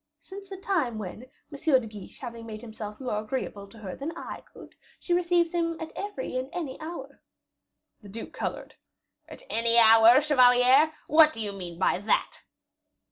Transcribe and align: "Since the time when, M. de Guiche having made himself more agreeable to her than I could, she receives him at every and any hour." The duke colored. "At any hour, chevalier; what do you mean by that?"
"Since 0.19 0.49
the 0.49 0.57
time 0.57 0.97
when, 0.97 1.25
M. 1.53 1.81
de 1.81 1.85
Guiche 1.85 2.17
having 2.21 2.47
made 2.47 2.61
himself 2.61 2.99
more 2.99 3.19
agreeable 3.19 3.67
to 3.67 3.77
her 3.77 3.95
than 3.95 4.11
I 4.17 4.41
could, 4.51 4.73
she 4.99 5.13
receives 5.13 5.51
him 5.53 5.79
at 5.79 5.93
every 5.95 6.37
and 6.37 6.49
any 6.51 6.81
hour." 6.81 7.21
The 8.01 8.09
duke 8.09 8.33
colored. 8.33 8.73
"At 9.29 9.43
any 9.47 9.77
hour, 9.77 10.19
chevalier; 10.19 10.91
what 11.05 11.31
do 11.33 11.39
you 11.39 11.51
mean 11.51 11.77
by 11.77 11.99
that?" 11.99 12.41